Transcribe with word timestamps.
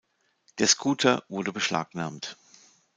Der 0.57 0.65
Scooter 0.65 1.23
wurde 1.27 1.53
beschlagnahmt. 1.53 2.35